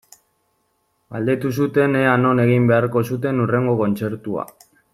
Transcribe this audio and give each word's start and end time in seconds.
Galdetu 1.15 1.51
zuten 1.57 1.99
ea 1.99 2.15
non 2.23 2.41
egin 2.45 2.65
beharko 2.73 3.05
zuten 3.11 3.45
hurrengo 3.45 3.77
kontzertua. 3.83 4.49